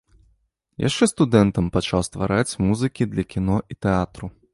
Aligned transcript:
Яшчэ 0.85 1.03
студэнтам 1.11 1.65
пачаў 1.75 2.01
ствараць 2.09 2.57
музыкі 2.69 3.07
для 3.13 3.27
кіно 3.35 3.57
і 3.75 3.79
тэатру. 3.87 4.31